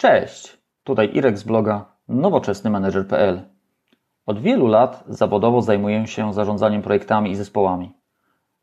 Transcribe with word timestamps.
Cześć, 0.00 0.58
tutaj 0.84 1.10
Irek 1.14 1.38
z 1.38 1.42
bloga 1.42 1.84
nowoczesnymanager.pl. 2.08 3.40
Od 4.26 4.40
wielu 4.40 4.66
lat 4.66 5.04
zawodowo 5.08 5.62
zajmuję 5.62 6.06
się 6.06 6.32
zarządzaniem 6.32 6.82
projektami 6.82 7.30
i 7.30 7.36
zespołami. 7.36 7.92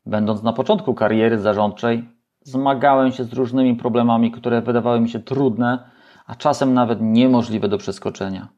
Będąc 0.06 0.42
na 0.42 0.52
początku 0.52 0.94
kariery 0.94 1.38
zarządczej, 1.38 2.08
zmagałem 2.42 3.12
się 3.12 3.24
z 3.24 3.32
różnymi 3.32 3.76
problemami, 3.76 4.30
które 4.30 4.62
wydawały 4.62 5.00
mi 5.00 5.08
się 5.08 5.18
trudne, 5.18 5.90
a 6.26 6.34
czasem 6.34 6.74
nawet 6.74 6.98
niemożliwe 7.00 7.68
do 7.68 7.78
przeskoczenia. 7.78 8.48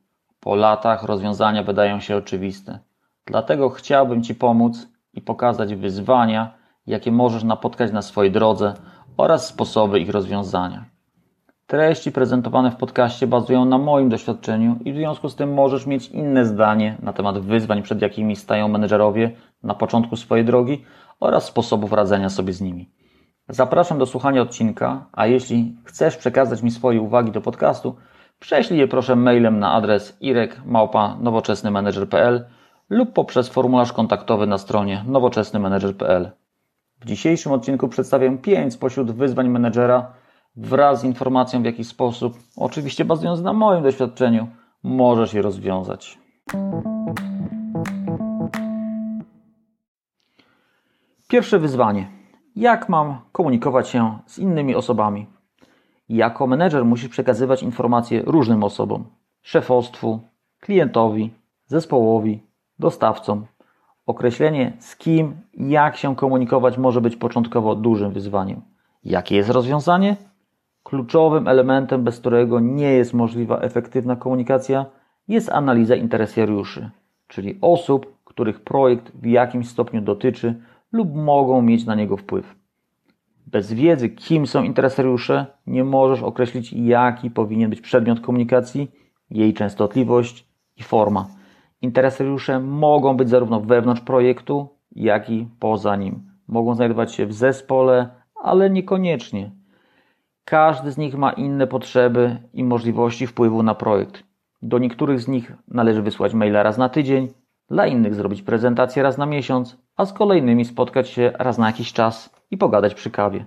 Po 0.40 0.54
latach 0.54 1.02
rozwiązania 1.02 1.62
wydają 1.62 2.00
się 2.00 2.16
oczywiste. 2.16 2.78
Dlatego 3.26 3.70
chciałbym 3.70 4.22
Ci 4.22 4.34
pomóc 4.34 4.88
i 5.14 5.20
pokazać 5.20 5.74
wyzwania, 5.74 6.54
jakie 6.86 7.12
możesz 7.12 7.44
napotkać 7.44 7.92
na 7.92 8.02
swojej 8.02 8.32
drodze 8.32 8.74
oraz 9.16 9.46
sposoby 9.46 10.00
ich 10.00 10.10
rozwiązania. 10.10 10.84
Treści 11.70 12.12
prezentowane 12.12 12.70
w 12.70 12.76
podcaście 12.76 13.26
bazują 13.26 13.64
na 13.64 13.78
moim 13.78 14.08
doświadczeniu 14.08 14.76
i 14.84 14.92
w 14.92 14.96
związku 14.96 15.28
z 15.28 15.36
tym 15.36 15.54
możesz 15.54 15.86
mieć 15.86 16.08
inne 16.08 16.46
zdanie 16.46 16.96
na 17.02 17.12
temat 17.12 17.38
wyzwań, 17.38 17.82
przed 17.82 18.02
jakimi 18.02 18.36
stają 18.36 18.68
menedżerowie 18.68 19.30
na 19.62 19.74
początku 19.74 20.16
swojej 20.16 20.44
drogi 20.44 20.84
oraz 21.20 21.44
sposobów 21.44 21.92
radzenia 21.92 22.28
sobie 22.28 22.52
z 22.52 22.60
nimi. 22.60 22.90
Zapraszam 23.48 23.98
do 23.98 24.06
słuchania 24.06 24.42
odcinka, 24.42 25.06
a 25.12 25.26
jeśli 25.26 25.76
chcesz 25.84 26.16
przekazać 26.16 26.62
mi 26.62 26.70
swoje 26.70 27.00
uwagi 27.00 27.32
do 27.32 27.40
podcastu, 27.40 27.96
prześlij 28.38 28.80
je 28.80 28.88
proszę 28.88 29.16
mailem 29.16 29.58
na 29.58 29.72
adres 29.72 30.16
irek.nowoczesnymanager.pl 30.20 32.44
lub 32.88 33.12
poprzez 33.12 33.48
formularz 33.48 33.92
kontaktowy 33.92 34.46
na 34.46 34.58
stronie 34.58 35.04
nowoczesnymanager.pl. 35.06 36.30
W 37.00 37.04
dzisiejszym 37.04 37.52
odcinku 37.52 37.88
przedstawię 37.88 38.38
5 38.38 38.74
spośród 38.74 39.10
wyzwań 39.10 39.48
menedżera 39.48 40.19
wraz 40.56 41.00
z 41.00 41.04
informacją, 41.04 41.62
w 41.62 41.64
jaki 41.64 41.84
sposób, 41.84 42.38
oczywiście 42.56 43.04
bazując 43.04 43.40
na 43.40 43.52
moim 43.52 43.82
doświadczeniu, 43.82 44.46
możesz 44.82 45.34
je 45.34 45.42
rozwiązać. 45.42 46.18
Pierwsze 51.28 51.58
wyzwanie. 51.58 52.10
Jak 52.56 52.88
mam 52.88 53.18
komunikować 53.32 53.88
się 53.88 54.18
z 54.26 54.38
innymi 54.38 54.74
osobami? 54.74 55.26
Jako 56.08 56.46
menedżer 56.46 56.84
musisz 56.84 57.08
przekazywać 57.08 57.62
informacje 57.62 58.22
różnym 58.22 58.64
osobom: 58.64 59.04
szefostwu, 59.42 60.20
klientowi, 60.60 61.30
zespołowi, 61.66 62.42
dostawcom. 62.78 63.46
Określenie 64.06 64.72
z 64.78 64.96
kim, 64.96 65.36
jak 65.54 65.96
się 65.96 66.16
komunikować 66.16 66.78
może 66.78 67.00
być 67.00 67.16
początkowo 67.16 67.74
dużym 67.74 68.12
wyzwaniem. 68.12 68.62
Jakie 69.04 69.36
jest 69.36 69.50
rozwiązanie? 69.50 70.16
Kluczowym 70.82 71.48
elementem, 71.48 72.04
bez 72.04 72.20
którego 72.20 72.60
nie 72.60 72.92
jest 72.92 73.14
możliwa 73.14 73.58
efektywna 73.60 74.16
komunikacja, 74.16 74.86
jest 75.28 75.48
analiza 75.48 75.94
interesariuszy, 75.94 76.90
czyli 77.28 77.58
osób, 77.60 78.16
których 78.24 78.60
projekt 78.60 79.12
w 79.14 79.26
jakimś 79.26 79.68
stopniu 79.68 80.00
dotyczy 80.00 80.54
lub 80.92 81.14
mogą 81.14 81.62
mieć 81.62 81.86
na 81.86 81.94
niego 81.94 82.16
wpływ. 82.16 82.54
Bez 83.46 83.72
wiedzy, 83.72 84.08
kim 84.08 84.46
są 84.46 84.62
interesariusze, 84.62 85.46
nie 85.66 85.84
możesz 85.84 86.22
określić, 86.22 86.72
jaki 86.72 87.30
powinien 87.30 87.70
być 87.70 87.80
przedmiot 87.80 88.20
komunikacji, 88.20 88.90
jej 89.30 89.54
częstotliwość 89.54 90.46
i 90.76 90.82
forma. 90.82 91.26
Interesariusze 91.82 92.60
mogą 92.60 93.16
być 93.16 93.28
zarówno 93.28 93.60
wewnątrz 93.60 94.00
projektu, 94.00 94.68
jak 94.92 95.30
i 95.30 95.48
poza 95.60 95.96
nim. 95.96 96.30
Mogą 96.48 96.74
znajdować 96.74 97.14
się 97.14 97.26
w 97.26 97.32
zespole, 97.32 98.08
ale 98.34 98.70
niekoniecznie. 98.70 99.50
Każdy 100.50 100.92
z 100.92 100.98
nich 100.98 101.16
ma 101.16 101.32
inne 101.32 101.66
potrzeby 101.66 102.36
i 102.52 102.64
możliwości 102.64 103.26
wpływu 103.26 103.62
na 103.62 103.74
projekt. 103.74 104.24
Do 104.62 104.78
niektórych 104.78 105.20
z 105.20 105.28
nich 105.28 105.52
należy 105.68 106.02
wysłać 106.02 106.34
maila 106.34 106.62
raz 106.62 106.78
na 106.78 106.88
tydzień, 106.88 107.28
dla 107.68 107.86
innych 107.86 108.14
zrobić 108.14 108.42
prezentację 108.42 109.02
raz 109.02 109.18
na 109.18 109.26
miesiąc, 109.26 109.78
a 109.96 110.04
z 110.04 110.12
kolejnymi 110.12 110.64
spotkać 110.64 111.08
się 111.08 111.32
raz 111.38 111.58
na 111.58 111.66
jakiś 111.66 111.92
czas 111.92 112.34
i 112.50 112.56
pogadać 112.56 112.94
przy 112.94 113.10
kawie. 113.10 113.44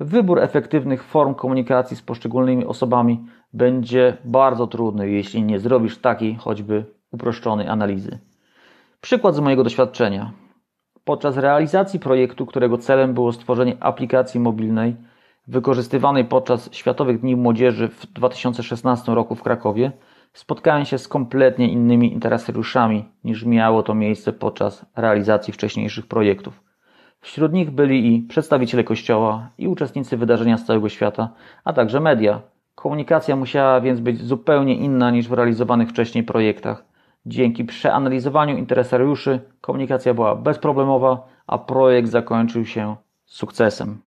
Wybór 0.00 0.40
efektywnych 0.40 1.04
form 1.04 1.34
komunikacji 1.34 1.96
z 1.96 2.02
poszczególnymi 2.02 2.64
osobami 2.64 3.24
będzie 3.52 4.16
bardzo 4.24 4.66
trudny, 4.66 5.10
jeśli 5.10 5.42
nie 5.42 5.58
zrobisz 5.58 5.98
takiej 5.98 6.34
choćby 6.34 6.84
uproszczonej 7.12 7.68
analizy. 7.68 8.18
Przykład 9.00 9.34
z 9.34 9.40
mojego 9.40 9.64
doświadczenia. 9.64 10.32
Podczas 11.04 11.36
realizacji 11.36 12.00
projektu, 12.00 12.46
którego 12.46 12.78
celem 12.78 13.14
było 13.14 13.32
stworzenie 13.32 13.76
aplikacji 13.80 14.40
mobilnej 14.40 14.96
wykorzystywanej 15.48 16.24
podczas 16.24 16.72
Światowych 16.72 17.20
Dni 17.20 17.36
Młodzieży 17.36 17.88
w 17.88 18.06
2016 18.06 19.14
roku 19.14 19.34
w 19.34 19.42
Krakowie, 19.42 19.92
spotkałem 20.32 20.84
się 20.84 20.98
z 20.98 21.08
kompletnie 21.08 21.68
innymi 21.72 22.12
interesariuszami 22.12 23.04
niż 23.24 23.44
miało 23.44 23.82
to 23.82 23.94
miejsce 23.94 24.32
podczas 24.32 24.86
realizacji 24.96 25.52
wcześniejszych 25.52 26.06
projektów. 26.06 26.62
Wśród 27.20 27.52
nich 27.52 27.70
byli 27.70 28.14
i 28.14 28.22
przedstawiciele 28.22 28.84
kościoła, 28.84 29.50
i 29.58 29.68
uczestnicy 29.68 30.16
wydarzenia 30.16 30.58
z 30.58 30.64
całego 30.64 30.88
świata, 30.88 31.28
a 31.64 31.72
także 31.72 32.00
media. 32.00 32.40
Komunikacja 32.74 33.36
musiała 33.36 33.80
więc 33.80 34.00
być 34.00 34.20
zupełnie 34.20 34.76
inna 34.76 35.10
niż 35.10 35.28
w 35.28 35.32
realizowanych 35.32 35.88
wcześniej 35.88 36.24
projektach. 36.24 36.84
Dzięki 37.26 37.64
przeanalizowaniu 37.64 38.56
interesariuszy 38.56 39.40
komunikacja 39.60 40.14
była 40.14 40.36
bezproblemowa, 40.36 41.28
a 41.46 41.58
projekt 41.58 42.08
zakończył 42.08 42.64
się 42.64 42.96
sukcesem. 43.26 43.98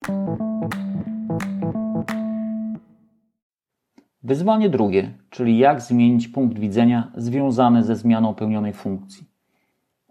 Wyzwanie 4.26 4.68
drugie, 4.68 5.10
czyli 5.30 5.58
jak 5.58 5.80
zmienić 5.80 6.28
punkt 6.28 6.58
widzenia 6.58 7.12
związany 7.16 7.82
ze 7.82 7.96
zmianą 7.96 8.34
pełnionej 8.34 8.72
funkcji. 8.72 9.26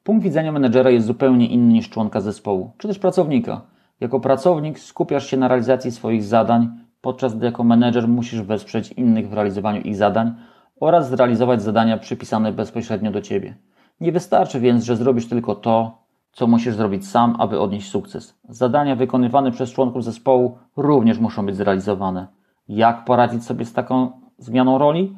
Punkt 0.04 0.24
widzenia 0.24 0.52
menedżera 0.52 0.90
jest 0.90 1.08
zupełnie 1.08 1.48
inny 1.48 1.74
niż 1.74 1.90
członka 1.90 2.22
zespołu, 2.22 2.72
czy 2.78 2.88
też 2.88 3.00
pracownika. 3.00 3.62
Jako 4.00 4.20
pracownik 4.20 4.80
skupiasz 4.80 5.28
się 5.28 5.38
na 5.38 5.48
realizacji 5.48 5.92
swoich 5.92 6.24
zadań, 6.24 6.70
podczas 7.02 7.36
gdy 7.36 7.46
jako 7.46 7.64
menedżer 7.64 8.08
musisz 8.08 8.42
wesprzeć 8.42 8.92
innych 8.92 9.30
w 9.30 9.34
realizowaniu 9.34 9.82
ich 9.82 9.96
zadań 9.96 10.36
oraz 10.80 11.10
zrealizować 11.10 11.62
zadania 11.62 11.98
przypisane 11.98 12.52
bezpośrednio 12.52 13.12
do 13.12 13.22
Ciebie. 13.22 13.56
Nie 14.02 14.12
wystarczy 14.12 14.60
więc, 14.60 14.84
że 14.84 14.96
zrobisz 14.96 15.28
tylko 15.28 15.56
to, 15.56 15.98
co 16.32 16.48
musisz 16.48 16.76
zrobić 16.76 17.08
sam, 17.08 17.36
aby 17.40 17.60
odnieść 17.60 17.90
sukces. 17.90 18.40
Zadania 18.50 18.96
wykonywane 18.96 19.52
przez 19.52 19.72
członków 19.72 20.04
zespołu 20.04 20.58
również 20.78 21.20
muszą 21.20 21.46
być 21.46 21.56
zrealizowane. 21.56 22.28
Jak 22.68 23.06
poradzić 23.06 23.44
sobie 23.44 23.66
z 23.66 23.74
taką 23.74 24.12
zmianą 24.38 24.78
roli? 24.78 25.18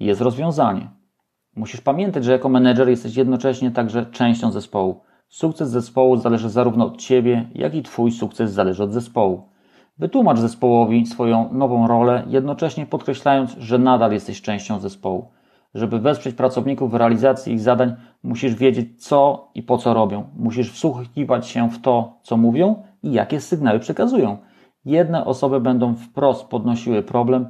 Jest 0.00 0.20
rozwiązanie. 0.20 0.90
Musisz 1.56 1.80
pamiętać, 1.80 2.24
że 2.24 2.32
jako 2.32 2.48
menedżer 2.48 2.88
jesteś 2.88 3.16
jednocześnie 3.16 3.70
także 3.70 4.06
częścią 4.06 4.50
zespołu. 4.50 5.00
Sukces 5.28 5.70
zespołu 5.70 6.16
zależy 6.16 6.50
zarówno 6.50 6.86
od 6.86 6.96
Ciebie, 6.96 7.48
jak 7.54 7.74
i 7.74 7.82
Twój 7.82 8.12
sukces 8.12 8.52
zależy 8.52 8.82
od 8.82 8.92
zespołu. 8.92 9.48
Wytłumacz 9.98 10.38
zespołowi 10.38 11.06
swoją 11.06 11.52
nową 11.52 11.86
rolę, 11.86 12.22
jednocześnie 12.26 12.86
podkreślając, 12.86 13.56
że 13.58 13.78
nadal 13.78 14.12
jesteś 14.12 14.42
częścią 14.42 14.80
zespołu. 14.80 15.30
Żeby 15.74 15.98
wesprzeć 15.98 16.36
pracowników 16.36 16.90
w 16.90 16.94
realizacji 16.94 17.52
ich 17.52 17.60
zadań, 17.60 17.94
musisz 18.22 18.54
wiedzieć, 18.54 19.04
co 19.04 19.48
i 19.54 19.62
po 19.62 19.78
co 19.78 19.94
robią. 19.94 20.24
Musisz 20.36 20.72
wsłuchiwać 20.72 21.46
się 21.46 21.70
w 21.70 21.80
to, 21.80 22.18
co 22.22 22.36
mówią 22.36 22.82
i 23.02 23.12
jakie 23.12 23.40
sygnały 23.40 23.78
przekazują. 23.78 24.38
Jedne 24.86 25.24
osoby 25.24 25.60
będą 25.60 25.94
wprost 25.94 26.44
podnosiły 26.44 27.02
problem, 27.02 27.46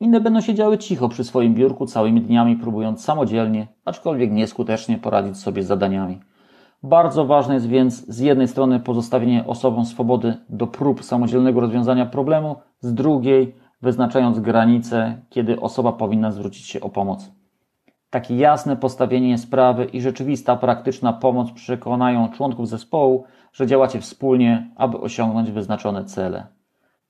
inne 0.00 0.20
będą 0.20 0.40
siedziały 0.40 0.78
cicho 0.78 1.08
przy 1.08 1.24
swoim 1.24 1.54
biurku 1.54 1.86
całymi 1.86 2.20
dniami, 2.20 2.56
próbując 2.56 3.04
samodzielnie, 3.04 3.66
aczkolwiek 3.84 4.32
nieskutecznie 4.32 4.98
poradzić 4.98 5.36
sobie 5.36 5.62
z 5.62 5.66
zadaniami. 5.66 6.20
Bardzo 6.82 7.26
ważne 7.26 7.54
jest 7.54 7.68
więc 7.68 8.06
z 8.06 8.18
jednej 8.18 8.48
strony 8.48 8.80
pozostawienie 8.80 9.46
osobom 9.46 9.84
swobody 9.84 10.36
do 10.48 10.66
prób 10.66 11.04
samodzielnego 11.04 11.60
rozwiązania 11.60 12.06
problemu, 12.06 12.56
z 12.80 12.94
drugiej 12.94 13.54
wyznaczając 13.82 14.40
granice, 14.40 15.22
kiedy 15.28 15.60
osoba 15.60 15.92
powinna 15.92 16.30
zwrócić 16.30 16.66
się 16.66 16.80
o 16.80 16.88
pomoc. 16.88 17.32
Takie 18.10 18.36
jasne 18.36 18.76
postawienie 18.76 19.38
sprawy 19.38 19.84
i 19.84 20.00
rzeczywista 20.00 20.56
praktyczna 20.56 21.12
pomoc 21.12 21.52
przekonają 21.52 22.28
członków 22.28 22.68
zespołu, 22.68 23.24
że 23.52 23.66
działacie 23.66 24.00
wspólnie, 24.00 24.70
aby 24.76 25.00
osiągnąć 25.00 25.50
wyznaczone 25.50 26.04
cele. 26.04 26.57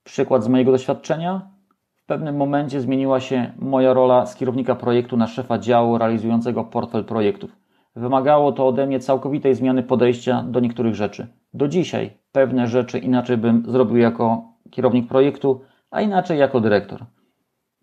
Przykład 0.08 0.44
z 0.44 0.48
mojego 0.48 0.72
doświadczenia. 0.72 1.50
W 1.94 2.06
pewnym 2.06 2.36
momencie 2.36 2.80
zmieniła 2.80 3.20
się 3.20 3.52
moja 3.58 3.92
rola 3.92 4.26
z 4.26 4.36
kierownika 4.36 4.74
projektu 4.74 5.16
na 5.16 5.26
szefa 5.26 5.58
działu 5.58 5.98
realizującego 5.98 6.64
portfel 6.64 7.04
projektów. 7.04 7.56
Wymagało 7.96 8.52
to 8.52 8.66
ode 8.66 8.86
mnie 8.86 9.00
całkowitej 9.00 9.54
zmiany 9.54 9.82
podejścia 9.82 10.42
do 10.42 10.60
niektórych 10.60 10.94
rzeczy. 10.94 11.26
Do 11.54 11.68
dzisiaj 11.68 12.10
pewne 12.32 12.66
rzeczy 12.66 12.98
inaczej 12.98 13.36
bym 13.36 13.64
zrobił 13.66 13.96
jako 13.96 14.42
kierownik 14.70 15.08
projektu, 15.08 15.60
a 15.90 16.00
inaczej 16.00 16.38
jako 16.38 16.60
dyrektor. 16.60 17.04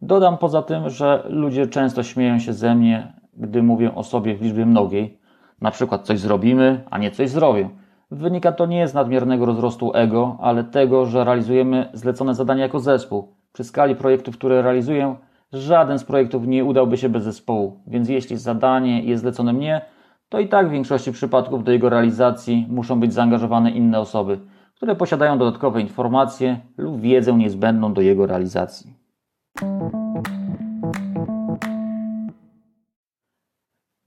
Dodam 0.01 0.37
poza 0.37 0.61
tym, 0.61 0.89
że 0.89 1.23
ludzie 1.29 1.67
często 1.67 2.03
śmieją 2.03 2.39
się 2.39 2.53
ze 2.53 2.75
mnie, 2.75 3.13
gdy 3.33 3.63
mówię 3.63 3.95
o 3.95 4.03
sobie 4.03 4.35
w 4.35 4.41
liczbie 4.41 4.65
mnogiej. 4.65 5.19
Na 5.61 5.71
przykład 5.71 6.01
coś 6.01 6.19
zrobimy, 6.19 6.83
a 6.91 6.97
nie 6.97 7.11
coś 7.11 7.29
zrobię. 7.29 7.69
Wynika 8.15 8.51
to 8.51 8.65
nie 8.65 8.87
z 8.87 8.93
nadmiernego 8.93 9.45
rozrostu 9.45 9.91
ego, 9.93 10.37
ale 10.41 10.63
tego, 10.63 11.05
że 11.05 11.23
realizujemy 11.23 11.89
zlecone 11.93 12.35
zadania 12.35 12.63
jako 12.63 12.79
zespół. 12.79 13.35
Przy 13.53 13.63
skali 13.63 13.95
projektów, 13.95 14.37
które 14.37 14.61
realizuję, 14.61 15.15
Żaden 15.53 15.99
z 15.99 16.03
projektów 16.03 16.47
nie 16.47 16.65
udałby 16.65 16.97
się 16.97 17.09
bez 17.09 17.23
zespołu, 17.23 17.79
więc 17.87 18.09
jeśli 18.09 18.37
zadanie 18.37 19.03
jest 19.03 19.21
zlecone 19.21 19.53
mnie, 19.53 19.81
to 20.29 20.39
i 20.39 20.47
tak 20.47 20.67
w 20.67 20.71
większości 20.71 21.11
przypadków 21.11 21.63
do 21.63 21.71
jego 21.71 21.89
realizacji 21.89 22.67
muszą 22.69 22.99
być 22.99 23.13
zaangażowane 23.13 23.71
inne 23.71 23.99
osoby, 23.99 24.39
które 24.75 24.95
posiadają 24.95 25.37
dodatkowe 25.37 25.81
informacje 25.81 26.59
lub 26.77 27.01
wiedzę 27.01 27.33
niezbędną 27.33 27.93
do 27.93 28.01
jego 28.01 28.25
realizacji. 28.25 28.93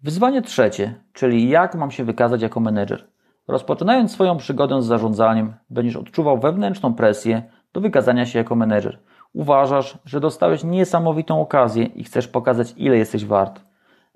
Wyzwanie 0.02 0.42
trzecie, 0.42 0.94
czyli 1.12 1.48
jak 1.48 1.74
mam 1.74 1.90
się 1.90 2.04
wykazać 2.04 2.42
jako 2.42 2.60
menedżer. 2.60 3.17
Rozpoczynając 3.48 4.12
swoją 4.12 4.36
przygodę 4.36 4.82
z 4.82 4.86
zarządzaniem, 4.86 5.54
będziesz 5.70 5.96
odczuwał 5.96 6.38
wewnętrzną 6.38 6.94
presję 6.94 7.42
do 7.72 7.80
wykazania 7.80 8.26
się 8.26 8.38
jako 8.38 8.54
menedżer. 8.54 8.98
Uważasz, 9.32 9.98
że 10.04 10.20
dostałeś 10.20 10.64
niesamowitą 10.64 11.40
okazję 11.40 11.84
i 11.84 12.04
chcesz 12.04 12.28
pokazać, 12.28 12.74
ile 12.76 12.96
jesteś 12.96 13.24
wart. 13.24 13.60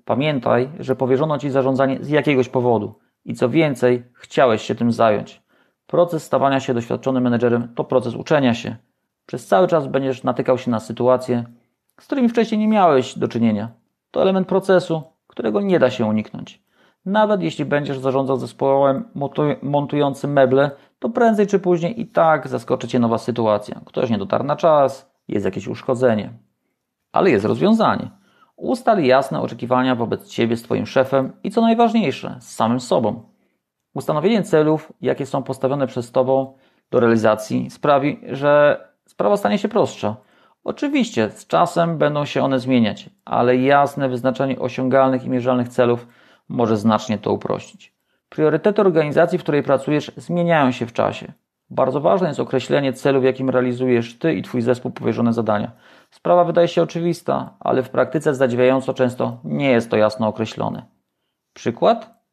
Pamiętaj, 0.05 0.69
że 0.79 0.95
powierzono 0.95 1.37
ci 1.37 1.49
zarządzanie 1.49 1.97
z 2.01 2.09
jakiegoś 2.09 2.49
powodu 2.49 2.95
i 3.25 3.33
co 3.33 3.49
więcej, 3.49 4.03
chciałeś 4.13 4.61
się 4.61 4.75
tym 4.75 4.91
zająć. 4.91 5.41
Proces 5.87 6.23
stawania 6.23 6.59
się 6.59 6.73
doświadczonym 6.73 7.23
menedżerem 7.23 7.73
to 7.75 7.83
proces 7.83 8.15
uczenia 8.15 8.53
się. 8.53 8.75
Przez 9.25 9.47
cały 9.47 9.67
czas 9.67 9.87
będziesz 9.87 10.23
natykał 10.23 10.57
się 10.57 10.71
na 10.71 10.79
sytuacje, 10.79 11.43
z 12.01 12.05
którymi 12.05 12.29
wcześniej 12.29 12.59
nie 12.59 12.67
miałeś 12.67 13.17
do 13.17 13.27
czynienia. 13.27 13.69
To 14.11 14.21
element 14.21 14.47
procesu, 14.47 15.03
którego 15.27 15.61
nie 15.61 15.79
da 15.79 15.89
się 15.89 16.05
uniknąć. 16.05 16.63
Nawet 17.05 17.41
jeśli 17.41 17.65
będziesz 17.65 17.99
zarządzał 17.99 18.37
zespołem 18.37 19.03
montującym 19.61 20.33
meble, 20.33 20.71
to 20.99 21.09
prędzej 21.09 21.47
czy 21.47 21.59
później 21.59 22.01
i 22.01 22.07
tak 22.07 22.47
zaskoczy 22.47 22.87
Cię 22.87 22.99
nowa 22.99 23.17
sytuacja. 23.17 23.81
Ktoś 23.85 24.09
nie 24.09 24.17
dotarł 24.17 24.43
na 24.43 24.55
czas, 24.55 25.11
jest 25.27 25.45
jakieś 25.45 25.67
uszkodzenie. 25.67 26.33
Ale 27.11 27.29
jest 27.29 27.45
rozwiązanie. 27.45 28.09
Ustal 28.55 29.03
jasne 29.03 29.41
oczekiwania 29.41 29.95
wobec 29.95 30.27
Ciebie 30.27 30.57
z 30.57 30.63
Twoim 30.63 30.85
szefem 30.85 31.33
i 31.43 31.51
co 31.51 31.61
najważniejsze, 31.61 32.37
z 32.39 32.55
samym 32.55 32.79
sobą. 32.79 33.23
Ustanowienie 33.93 34.43
celów, 34.43 34.93
jakie 35.01 35.25
są 35.25 35.43
postawione 35.43 35.87
przez 35.87 36.11
Tobą 36.11 36.53
do 36.91 36.99
realizacji, 36.99 37.69
sprawi, 37.69 38.19
że 38.31 38.83
sprawa 39.05 39.37
stanie 39.37 39.57
się 39.57 39.67
prostsza. 39.67 40.15
Oczywiście 40.63 41.29
z 41.29 41.47
czasem 41.47 41.97
będą 41.97 42.25
się 42.25 42.43
one 42.43 42.59
zmieniać, 42.59 43.09
ale 43.25 43.57
jasne 43.57 44.09
wyznaczenie 44.09 44.59
osiągalnych 44.59 45.25
i 45.25 45.29
mierzalnych 45.29 45.69
celów 45.69 46.07
może 46.49 46.77
znacznie 46.77 47.17
to 47.17 47.33
uprościć. 47.33 47.93
Priorytety 48.29 48.81
organizacji, 48.81 49.37
w 49.37 49.43
której 49.43 49.63
pracujesz, 49.63 50.11
zmieniają 50.17 50.71
się 50.71 50.85
w 50.85 50.93
czasie. 50.93 51.33
Bardzo 51.69 52.01
ważne 52.01 52.27
jest 52.27 52.39
określenie 52.39 52.93
celu, 52.93 53.21
w 53.21 53.23
jakim 53.23 53.49
realizujesz 53.49 54.19
Ty 54.19 54.33
i 54.33 54.41
Twój 54.41 54.61
zespół 54.61 54.91
powierzone 54.91 55.33
zadania. 55.33 55.71
Sprawa 56.11 56.43
wydaje 56.43 56.67
się 56.67 56.81
oczywista, 56.81 57.53
ale 57.59 57.83
w 57.83 57.89
praktyce 57.89 58.35
zadziwiająco 58.35 58.93
często 58.93 59.37
nie 59.43 59.69
jest 59.71 59.89
to 59.89 59.97
jasno 59.97 60.27
określone. 60.27 60.85
Przykład? 61.53 62.23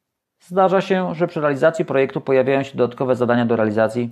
Zdarza 0.40 0.80
się, 0.80 1.14
że 1.14 1.26
przy 1.26 1.40
realizacji 1.40 1.84
projektu 1.84 2.20
pojawiają 2.20 2.62
się 2.62 2.76
dodatkowe 2.76 3.16
zadania 3.16 3.46
do 3.46 3.56
realizacji, 3.56 4.10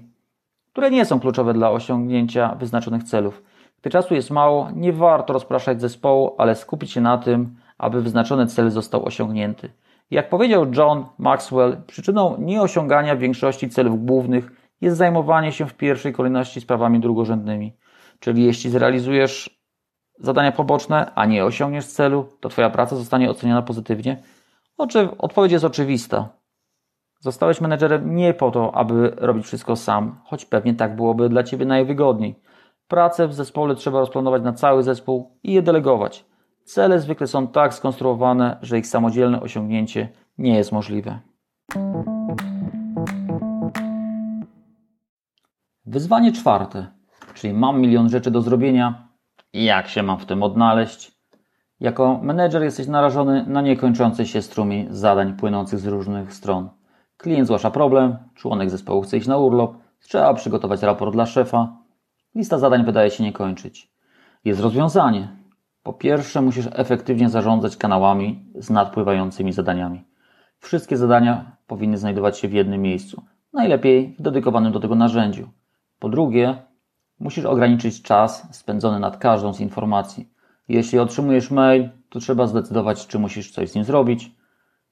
które 0.73 0.91
nie 0.91 1.05
są 1.05 1.21
kluczowe 1.21 1.55
dla 1.55 1.71
osiągnięcia 1.71 2.55
wyznaczonych 2.55 3.05
celów. 3.05 3.43
Gdy 3.81 3.91
czasu 3.91 4.15
jest 4.15 4.31
mało, 4.31 4.69
nie 4.75 4.93
warto 4.93 5.33
rozpraszać 5.33 5.81
zespołu, 5.81 6.35
ale 6.39 6.55
skupić 6.55 6.93
się 6.93 7.01
na 7.01 7.19
tym, 7.19 7.57
aby 7.79 8.03
wyznaczony 8.03 8.47
cel 8.47 8.71
został 8.71 9.05
osiągnięty. 9.05 9.71
Jak 10.11 10.29
powiedział 10.29 10.67
John 10.77 11.07
Maxwell, 11.19 11.77
przyczyną 11.87 12.37
nieosiągania 12.39 13.17
większości 13.17 13.69
celów 13.69 14.05
głównych 14.05 14.51
jest 14.81 14.97
zajmowanie 14.97 15.53
się 15.53 15.67
w 15.67 15.75
pierwszej 15.75 16.13
kolejności 16.13 16.61
sprawami 16.61 17.01
drugorzędnymi. 17.01 17.73
Czyli 18.21 18.45
jeśli 18.45 18.71
zrealizujesz 18.71 19.61
zadania 20.19 20.53
poboczne, 20.53 21.13
a 21.15 21.27
nie 21.27 21.45
osiągniesz 21.45 21.87
celu, 21.87 22.29
to 22.41 22.49
Twoja 22.49 22.71
praca 22.71 22.97
zostanie 22.97 23.31
oceniona 23.31 23.63
pozytywnie. 23.63 24.23
Odpowiedź 25.19 25.53
jest 25.53 25.65
oczywista. 25.65 26.29
Zostałeś 27.21 27.61
menedżerem 27.61 28.17
nie 28.17 28.35
po 28.35 28.51
to, 28.51 28.75
aby 28.75 29.13
robić 29.17 29.47
wszystko 29.47 29.77
sam, 29.77 30.21
choć 30.25 30.45
pewnie 30.45 30.75
tak 30.75 30.97
byłoby 30.97 31.29
dla 31.29 31.43
Ciebie 31.43 31.67
najwygodniej. 31.67 32.35
Pracę 32.89 33.29
w 33.29 33.35
zespole 33.35 33.75
trzeba 33.75 34.01
rozplanować 34.01 34.43
na 34.43 34.53
cały 34.53 34.83
zespół 34.83 35.39
i 35.43 35.53
je 35.53 35.63
delegować. 35.63 36.25
Cele 36.69 37.01
zwykle 37.01 37.27
są 37.27 37.47
tak 37.47 37.75
skonstruowane, 37.75 38.59
że 38.63 38.79
ich 38.79 38.87
samodzielne 38.87 39.41
osiągnięcie 39.41 40.09
nie 40.39 40.55
jest 40.55 40.73
możliwe. 40.73 41.19
Wyzwanie 45.87 46.33
czwarte, 46.33 46.87
czyli 47.35 47.55
mam 47.55 47.81
milion 47.81 48.09
rzeczy 48.09 48.31
do 48.31 48.43
zrobienia, 48.43 49.09
jak 49.53 49.89
się 49.89 50.03
mam 50.03 50.19
w 50.19 50.27
tym 50.27 50.43
odnaleźć? 50.43 51.13
Jako 51.81 52.21
menedżer 52.23 52.63
jesteś 52.63 52.87
narażony 52.87 53.45
na 53.47 53.61
niekończący 53.61 54.27
się 54.27 54.43
strumień 54.43 54.87
zadań 54.91 55.37
płynących 55.37 55.79
z 55.79 55.87
różnych 55.87 56.35
stron. 56.35 56.69
Klient 57.17 57.47
zgłasza 57.47 57.71
problem, 57.71 58.17
członek 58.35 58.71
zespołu 58.71 59.03
chce 59.03 59.17
iść 59.17 59.27
na 59.27 59.37
urlop, 59.37 59.77
trzeba 60.01 60.35
przygotować 60.35 60.83
raport 60.83 61.13
dla 61.13 61.27
szefa. 61.27 61.77
Lista 62.35 62.59
zadań 62.59 62.85
wydaje 62.85 63.11
się 63.11 63.25
nie 63.25 63.33
kończyć. 63.33 63.93
Jest 64.45 64.61
rozwiązanie. 64.61 65.39
Po 65.89 65.93
pierwsze, 65.93 66.43
musisz 66.43 66.69
efektywnie 66.73 67.29
zarządzać 67.29 67.77
kanałami 67.77 68.45
z 68.55 68.71
nadpływającymi 68.71 69.53
zadaniami. 69.53 70.05
Wszystkie 70.59 70.97
zadania 70.97 71.57
powinny 71.67 71.99
znajdować 71.99 72.39
się 72.39 72.49
w 72.49 72.53
jednym 72.53 72.83
miejscu, 72.83 73.23
najlepiej 73.53 74.15
w 74.19 74.23
dedykowanym 74.23 74.73
do 74.73 74.81
tego 74.81 74.95
narzędziu. 74.95 75.49
Po 75.99 76.09
drugie, 76.09 76.57
musisz 77.21 77.45
ograniczyć 77.45 78.03
czas 78.03 78.57
spędzony 78.57 79.01
nad 79.01 79.17
każdą 79.17 79.53
z 79.53 79.61
informacji. 79.61 80.29
Jeśli 80.69 80.99
otrzymujesz 80.99 81.51
mail, 81.51 81.89
to 82.09 82.19
trzeba 82.19 82.47
zdecydować, 82.47 83.07
czy 83.07 83.19
musisz 83.19 83.51
coś 83.51 83.71
z 83.71 83.75
nim 83.75 83.85
zrobić, 83.85 84.31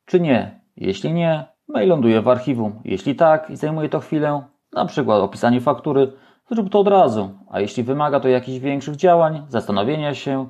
czy 0.05 0.21
nie. 0.21 0.61
Jeśli 0.77 1.13
nie, 1.13 1.47
mail 1.69 1.89
ląduje 1.89 2.23
w 2.23 2.29
archiwum. 2.29 2.81
Jeśli 2.85 3.15
tak 3.15 3.51
i 3.51 3.57
zajmuje 3.57 3.89
to 3.89 4.01
chwilę, 4.01 4.43
na 4.73 4.87
przykład 4.87 5.23
opisanie 5.23 5.61
faktury, 5.61 6.13
zrób 6.51 6.71
to 6.71 6.81
od 6.81 6.89
razu. 6.89 7.31
A 7.51 7.61
jeśli 7.61 7.83
wymaga 7.83 8.21
to 8.21 8.29
jakichś 8.29 8.59
większych 8.59 8.97
działań, 8.97 9.47
zastanowienia 9.49 10.15
się, 10.15 10.47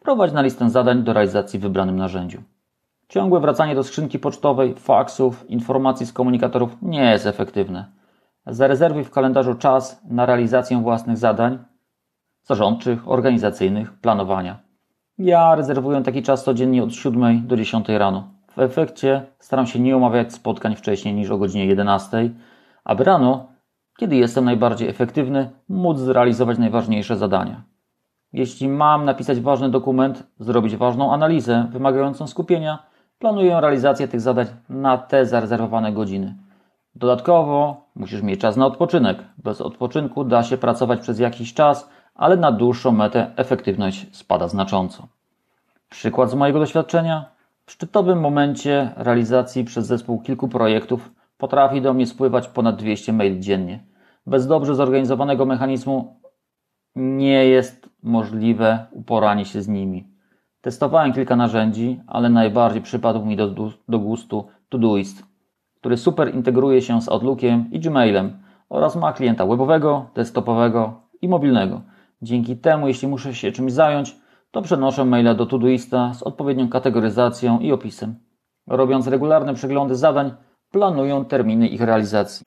wprowadź 0.00 0.32
na 0.32 0.42
listę 0.42 0.70
zadań 0.70 1.02
do 1.02 1.12
realizacji 1.12 1.58
w 1.58 1.62
wybranym 1.62 1.96
narzędziu. 1.96 2.42
Ciągłe 3.08 3.40
wracanie 3.40 3.74
do 3.74 3.82
skrzynki 3.82 4.18
pocztowej, 4.18 4.74
faksów, 4.74 5.50
informacji 5.50 6.06
z 6.06 6.12
komunikatorów 6.12 6.76
nie 6.82 7.10
jest 7.10 7.26
efektywne. 7.26 7.86
Zarezerwuj 8.46 9.04
w 9.04 9.10
kalendarzu 9.10 9.54
czas 9.54 10.00
na 10.10 10.26
realizację 10.26 10.82
własnych 10.82 11.16
zadań 11.16 11.58
zarządczych, 12.42 13.08
organizacyjnych, 13.08 13.92
planowania. 13.92 14.58
Ja 15.18 15.54
rezerwuję 15.54 16.02
taki 16.02 16.22
czas 16.22 16.44
codziennie 16.44 16.82
od 16.82 16.94
7 16.94 17.46
do 17.46 17.56
10 17.56 17.88
rano. 17.88 18.28
W 18.56 18.58
efekcie 18.58 19.26
staram 19.38 19.66
się 19.66 19.80
nie 19.80 19.96
omawiać 19.96 20.32
spotkań 20.32 20.76
wcześniej 20.76 21.14
niż 21.14 21.30
o 21.30 21.38
godzinie 21.38 21.66
11, 21.66 22.30
aby 22.84 23.04
rano, 23.04 23.46
kiedy 23.98 24.16
jestem 24.16 24.44
najbardziej 24.44 24.88
efektywny, 24.88 25.50
móc 25.68 25.98
zrealizować 25.98 26.58
najważniejsze 26.58 27.16
zadania. 27.16 27.69
Jeśli 28.32 28.68
mam 28.68 29.04
napisać 29.04 29.40
ważny 29.40 29.68
dokument, 29.68 30.26
zrobić 30.38 30.76
ważną 30.76 31.12
analizę 31.12 31.66
wymagającą 31.70 32.26
skupienia, 32.26 32.78
planuję 33.18 33.60
realizację 33.60 34.08
tych 34.08 34.20
zadań 34.20 34.46
na 34.68 34.98
te 34.98 35.26
zarezerwowane 35.26 35.92
godziny. 35.92 36.34
Dodatkowo 36.94 37.84
musisz 37.94 38.22
mieć 38.22 38.40
czas 38.40 38.56
na 38.56 38.66
odpoczynek. 38.66 39.18
Bez 39.38 39.60
odpoczynku 39.60 40.24
da 40.24 40.42
się 40.42 40.56
pracować 40.56 41.00
przez 41.00 41.18
jakiś 41.18 41.54
czas, 41.54 41.90
ale 42.14 42.36
na 42.36 42.52
dłuższą 42.52 42.92
metę 42.92 43.30
efektywność 43.36 44.16
spada 44.16 44.48
znacząco. 44.48 45.08
Przykład 45.88 46.30
z 46.30 46.34
mojego 46.34 46.58
doświadczenia. 46.58 47.24
W 47.66 47.72
szczytowym 47.72 48.20
momencie 48.20 48.90
realizacji 48.96 49.64
przez 49.64 49.86
zespół 49.86 50.20
kilku 50.20 50.48
projektów 50.48 51.10
potrafi 51.38 51.82
do 51.82 51.94
mnie 51.94 52.06
spływać 52.06 52.48
ponad 52.48 52.76
200 52.76 53.12
maili 53.12 53.40
dziennie. 53.40 53.84
Bez 54.26 54.46
dobrze 54.46 54.74
zorganizowanego 54.74 55.46
mechanizmu 55.46 56.16
nie 56.96 57.44
jest 57.46 57.79
możliwe 58.02 58.86
uporanie 58.92 59.44
się 59.44 59.62
z 59.62 59.68
nimi. 59.68 60.08
Testowałem 60.60 61.12
kilka 61.12 61.36
narzędzi, 61.36 62.00
ale 62.06 62.28
najbardziej 62.28 62.82
przypadł 62.82 63.24
mi 63.24 63.36
do, 63.36 63.54
do 63.88 63.98
gustu 63.98 64.46
Todoist, 64.68 65.24
który 65.76 65.96
super 65.96 66.34
integruje 66.34 66.82
się 66.82 67.02
z 67.02 67.08
Outlookiem 67.08 67.70
i 67.72 67.80
Gmailem 67.80 68.42
oraz 68.68 68.96
ma 68.96 69.12
klienta 69.12 69.46
webowego, 69.46 70.10
desktopowego 70.14 71.00
i 71.22 71.28
mobilnego. 71.28 71.80
Dzięki 72.22 72.56
temu, 72.56 72.88
jeśli 72.88 73.08
muszę 73.08 73.34
się 73.34 73.52
czymś 73.52 73.72
zająć, 73.72 74.16
to 74.50 74.62
przenoszę 74.62 75.04
maila 75.04 75.34
do 75.34 75.46
Todoista 75.46 76.14
z 76.14 76.22
odpowiednią 76.22 76.68
kategoryzacją 76.68 77.58
i 77.58 77.72
opisem. 77.72 78.14
Robiąc 78.66 79.06
regularne 79.06 79.54
przeglądy 79.54 79.96
zadań, 79.96 80.32
planują 80.70 81.24
terminy 81.24 81.68
ich 81.68 81.80
realizacji. 81.80 82.44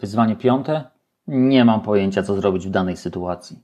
Wyzwanie 0.00 0.36
piąte. 0.36 0.84
Nie 1.26 1.64
mam 1.64 1.80
pojęcia, 1.80 2.22
co 2.22 2.34
zrobić 2.36 2.66
w 2.66 2.70
danej 2.70 2.96
sytuacji. 2.96 3.58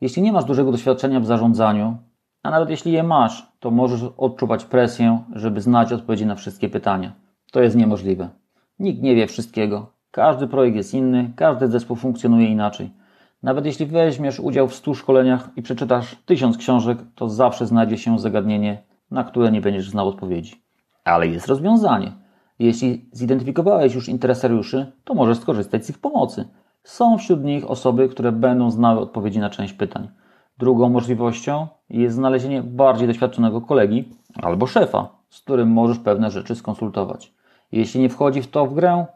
Jeśli 0.00 0.22
nie 0.22 0.32
masz 0.32 0.44
dużego 0.44 0.72
doświadczenia 0.72 1.20
w 1.20 1.26
zarządzaniu, 1.26 1.96
a 2.42 2.50
nawet 2.50 2.70
jeśli 2.70 2.92
je 2.92 3.02
masz, 3.02 3.52
to 3.60 3.70
możesz 3.70 4.00
odczuwać 4.16 4.64
presję, 4.64 5.22
żeby 5.34 5.60
znać 5.60 5.92
odpowiedzi 5.92 6.26
na 6.26 6.34
wszystkie 6.34 6.68
pytania. 6.68 7.12
To 7.52 7.60
jest 7.60 7.76
niemożliwe. 7.76 8.28
Nikt 8.78 9.02
nie 9.02 9.14
wie 9.14 9.26
wszystkiego. 9.26 9.92
Każdy 10.10 10.46
projekt 10.46 10.76
jest 10.76 10.94
inny, 10.94 11.32
każdy 11.36 11.68
zespół 11.68 11.96
funkcjonuje 11.96 12.48
inaczej. 12.48 12.90
Nawet 13.42 13.66
jeśli 13.66 13.86
weźmiesz 13.86 14.40
udział 14.40 14.68
w 14.68 14.74
100 14.74 14.94
szkoleniach 14.94 15.48
i 15.56 15.62
przeczytasz 15.62 16.16
1000 16.26 16.56
książek, 16.56 16.98
to 17.14 17.28
zawsze 17.28 17.66
znajdzie 17.66 17.98
się 17.98 18.18
zagadnienie, 18.18 18.82
na 19.10 19.24
które 19.24 19.52
nie 19.52 19.60
będziesz 19.60 19.90
znał 19.90 20.08
odpowiedzi. 20.08 20.62
Ale 21.04 21.28
jest 21.28 21.48
rozwiązanie. 21.48 22.12
Jeśli 22.60 23.08
zidentyfikowałeś 23.12 23.94
już 23.94 24.08
interesariuszy, 24.08 24.92
to 25.04 25.14
możesz 25.14 25.38
skorzystać 25.38 25.86
z 25.86 25.90
ich 25.90 25.98
pomocy. 25.98 26.48
Są 26.84 27.18
wśród 27.18 27.44
nich 27.44 27.70
osoby, 27.70 28.08
które 28.08 28.32
będą 28.32 28.70
znały 28.70 29.00
odpowiedzi 29.00 29.38
na 29.38 29.50
część 29.50 29.72
pytań. 29.72 30.08
Drugą 30.58 30.88
możliwością 30.88 31.66
jest 31.90 32.14
znalezienie 32.14 32.62
bardziej 32.62 33.08
doświadczonego 33.08 33.60
kolegi 33.60 34.08
albo 34.42 34.66
szefa, 34.66 35.08
z 35.30 35.40
którym 35.40 35.68
możesz 35.68 35.98
pewne 35.98 36.30
rzeczy 36.30 36.54
skonsultować. 36.54 37.34
Jeśli 37.72 38.00
nie 38.00 38.08
wchodzi 38.08 38.42
w 38.42 38.50
to 38.50 38.66
w 38.66 38.74
grę, 38.74 39.06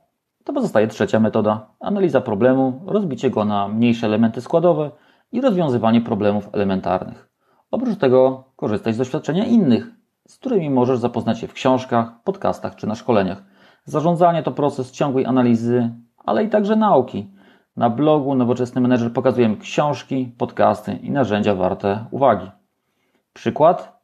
to 0.44 0.52
pozostaje 0.52 0.88
trzecia 0.88 1.20
metoda 1.20 1.66
analiza 1.80 2.20
problemu, 2.20 2.80
rozbicie 2.86 3.30
go 3.30 3.44
na 3.44 3.68
mniejsze 3.68 4.06
elementy 4.06 4.40
składowe 4.40 4.90
i 5.32 5.40
rozwiązywanie 5.40 6.00
problemów 6.00 6.48
elementarnych. 6.52 7.28
Oprócz 7.70 7.98
tego 7.98 8.44
korzystaj 8.56 8.92
z 8.92 8.98
doświadczenia 8.98 9.44
innych, 9.44 10.03
z 10.28 10.36
którymi 10.36 10.70
możesz 10.70 10.98
zapoznać 10.98 11.38
się 11.38 11.48
w 11.48 11.52
książkach, 11.52 12.22
podcastach 12.24 12.76
czy 12.76 12.86
na 12.86 12.94
szkoleniach. 12.94 13.42
Zarządzanie 13.84 14.42
to 14.42 14.52
proces 14.52 14.90
ciągłej 14.90 15.26
analizy, 15.26 15.90
ale 16.24 16.44
i 16.44 16.48
także 16.48 16.76
nauki. 16.76 17.30
Na 17.76 17.90
blogu 17.90 18.34
Nowoczesny 18.34 18.80
Menedżer 18.80 19.12
pokazujemy 19.12 19.56
książki, 19.56 20.34
podcasty 20.38 20.92
i 20.92 21.10
narzędzia 21.10 21.54
warte 21.54 22.04
uwagi. 22.10 22.50
Przykład? 23.32 24.00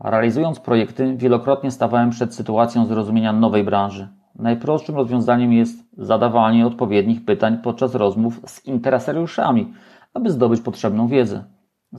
Realizując 0.00 0.60
projekty, 0.60 1.16
wielokrotnie 1.16 1.70
stawałem 1.70 2.10
przed 2.10 2.34
sytuacją 2.34 2.86
zrozumienia 2.86 3.32
nowej 3.32 3.64
branży. 3.64 4.08
Najprostszym 4.34 4.96
rozwiązaniem 4.96 5.52
jest 5.52 5.84
zadawanie 5.98 6.66
odpowiednich 6.66 7.24
pytań 7.24 7.58
podczas 7.62 7.94
rozmów 7.94 8.40
z 8.46 8.66
interesariuszami, 8.66 9.72
aby 10.14 10.30
zdobyć 10.30 10.60
potrzebną 10.60 11.08
wiedzę. 11.08 11.44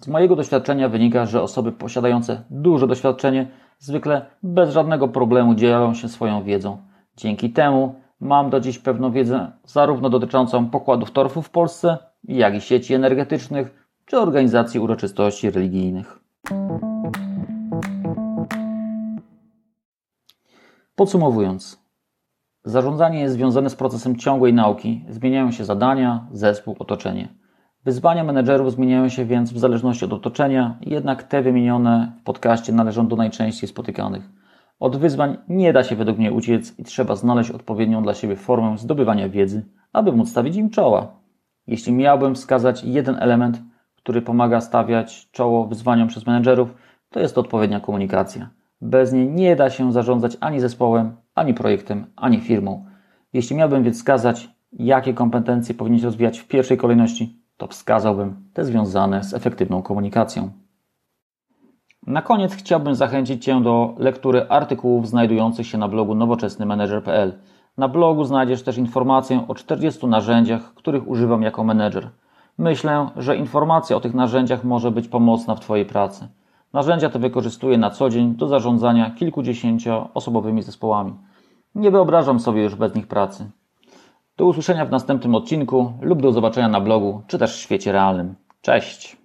Z 0.01 0.07
mojego 0.07 0.35
doświadczenia 0.35 0.89
wynika, 0.89 1.25
że 1.25 1.41
osoby 1.41 1.71
posiadające 1.71 2.43
duże 2.49 2.87
doświadczenie 2.87 3.47
zwykle 3.79 4.25
bez 4.43 4.73
żadnego 4.73 5.07
problemu 5.07 5.55
dzielą 5.55 5.93
się 5.93 6.09
swoją 6.09 6.43
wiedzą. 6.43 6.77
Dzięki 7.17 7.49
temu 7.49 7.95
mam 8.19 8.49
do 8.49 8.59
dziś 8.59 8.79
pewną 8.79 9.11
wiedzę 9.11 9.51
zarówno 9.65 10.09
dotyczącą 10.09 10.69
pokładów 10.69 11.11
torfu 11.11 11.41
w 11.41 11.49
Polsce, 11.49 11.97
jak 12.23 12.55
i 12.55 12.61
sieci 12.61 12.93
energetycznych 12.93 13.87
czy 14.05 14.19
organizacji 14.19 14.79
uroczystości 14.79 15.51
religijnych. 15.51 16.19
Podsumowując, 20.95 21.83
zarządzanie 22.63 23.19
jest 23.19 23.33
związane 23.33 23.69
z 23.69 23.75
procesem 23.75 24.15
ciągłej 24.15 24.53
nauki, 24.53 25.05
zmieniają 25.09 25.51
się 25.51 25.65
zadania, 25.65 26.27
zespół, 26.31 26.75
otoczenie. 26.79 27.42
Wyzwania 27.85 28.23
menedżerów 28.23 28.71
zmieniają 28.71 29.09
się 29.09 29.25
więc 29.25 29.53
w 29.53 29.57
zależności 29.57 30.05
od 30.05 30.13
otoczenia, 30.13 30.77
jednak 30.81 31.23
te 31.23 31.41
wymienione 31.41 32.11
w 32.21 32.23
podcaście 32.23 32.73
należą 32.73 33.07
do 33.07 33.15
najczęściej 33.15 33.69
spotykanych. 33.69 34.29
Od 34.79 34.97
wyzwań 34.97 35.37
nie 35.49 35.73
da 35.73 35.83
się 35.83 35.95
według 35.95 36.17
mnie 36.17 36.31
uciec 36.31 36.79
i 36.79 36.83
trzeba 36.83 37.15
znaleźć 37.15 37.51
odpowiednią 37.51 38.03
dla 38.03 38.13
siebie 38.13 38.35
formę 38.35 38.77
zdobywania 38.77 39.29
wiedzy, 39.29 39.65
aby 39.93 40.11
móc 40.11 40.29
stawić 40.29 40.55
im 40.55 40.69
czoła. 40.69 41.11
Jeśli 41.67 41.93
miałbym 41.93 42.35
wskazać 42.35 42.83
jeden 42.83 43.17
element, 43.19 43.61
który 43.95 44.21
pomaga 44.21 44.61
stawiać 44.61 45.31
czoło 45.31 45.67
wyzwaniom 45.67 46.07
przez 46.07 46.27
menedżerów, 46.27 46.75
to 47.09 47.19
jest 47.19 47.35
to 47.35 47.41
odpowiednia 47.41 47.79
komunikacja. 47.79 48.49
Bez 48.81 49.13
niej 49.13 49.29
nie 49.29 49.55
da 49.55 49.69
się 49.69 49.93
zarządzać 49.93 50.37
ani 50.39 50.59
zespołem, 50.59 51.15
ani 51.35 51.53
projektem, 51.53 52.05
ani 52.15 52.39
firmą. 52.39 52.85
Jeśli 53.33 53.55
miałbym 53.55 53.83
więc 53.83 53.97
wskazać, 53.97 54.49
jakie 54.73 55.13
kompetencje 55.13 55.75
powinien 55.75 56.03
rozwijać 56.03 56.39
w 56.39 56.47
pierwszej 56.47 56.77
kolejności, 56.77 57.42
to 57.57 57.67
wskazałbym 57.67 58.49
te 58.53 58.65
związane 58.65 59.23
z 59.23 59.33
efektywną 59.33 59.81
komunikacją. 59.81 60.51
Na 62.07 62.21
koniec 62.21 62.53
chciałbym 62.53 62.95
zachęcić 62.95 63.45
Cię 63.45 63.61
do 63.61 63.95
lektury 63.97 64.45
artykułów 64.49 65.07
znajdujących 65.07 65.67
się 65.67 65.77
na 65.77 65.87
blogu 65.87 66.15
nowoczesnymanager.pl. 66.15 67.39
Na 67.77 67.87
blogu 67.87 68.23
znajdziesz 68.23 68.63
też 68.63 68.77
informację 68.77 69.45
o 69.47 69.55
40 69.55 70.07
narzędziach, 70.07 70.73
których 70.73 71.07
używam 71.07 71.41
jako 71.41 71.63
menedżer. 71.63 72.09
Myślę, 72.57 73.09
że 73.17 73.37
informacja 73.37 73.95
o 73.95 73.99
tych 73.99 74.13
narzędziach 74.13 74.63
może 74.63 74.91
być 74.91 75.07
pomocna 75.07 75.55
w 75.55 75.59
Twojej 75.59 75.85
pracy. 75.85 76.27
Narzędzia 76.73 77.09
te 77.09 77.19
wykorzystuję 77.19 77.77
na 77.77 77.89
co 77.89 78.09
dzień 78.09 78.35
do 78.35 78.47
zarządzania 78.47 79.11
kilkudziesięcioosobowymi 79.11 80.61
zespołami. 80.61 81.13
Nie 81.75 81.91
wyobrażam 81.91 82.39
sobie 82.39 82.63
już 82.63 82.75
bez 82.75 82.95
nich 82.95 83.07
pracy. 83.07 83.51
Do 84.37 84.45
usłyszenia 84.45 84.85
w 84.85 84.91
następnym 84.91 85.35
odcinku 85.35 85.93
lub 86.01 86.21
do 86.21 86.31
zobaczenia 86.31 86.69
na 86.69 86.81
blogu, 86.81 87.21
czy 87.27 87.37
też 87.37 87.57
w 87.57 87.61
świecie 87.61 87.91
realnym. 87.91 88.35
Cześć! 88.61 89.22